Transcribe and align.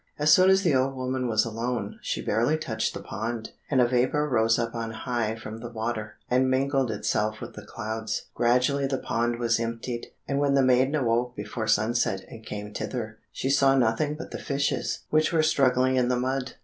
As 0.17 0.33
soon 0.33 0.49
as 0.49 0.63
the 0.63 0.73
old 0.75 0.95
woman 0.95 1.27
was 1.27 1.45
alone, 1.45 1.99
she 2.01 2.25
barely 2.25 2.57
touched 2.57 2.95
the 2.95 3.03
pond, 3.03 3.51
and 3.69 3.79
a 3.79 3.87
vapour 3.87 4.27
rose 4.27 4.57
up 4.57 4.73
on 4.73 4.89
high 4.89 5.35
from 5.35 5.59
the 5.59 5.69
water, 5.69 6.15
and 6.27 6.49
mingled 6.49 6.89
itself 6.89 7.39
with 7.39 7.53
the 7.53 7.61
clouds. 7.61 8.23
Gradually 8.33 8.87
the 8.87 8.97
pond 8.97 9.37
was 9.37 9.59
emptied, 9.59 10.07
and 10.27 10.39
when 10.39 10.55
the 10.55 10.63
maiden 10.63 10.95
awoke 10.95 11.35
before 11.35 11.67
sunset 11.67 12.25
and 12.29 12.43
came 12.43 12.73
thither, 12.73 13.19
she 13.31 13.51
saw 13.51 13.75
nothing 13.75 14.15
but 14.15 14.31
the 14.31 14.39
fishes 14.39 15.01
which 15.11 15.31
were 15.31 15.43
struggling 15.43 15.97
in 15.97 16.07
the 16.09 16.17
mud. 16.17 16.53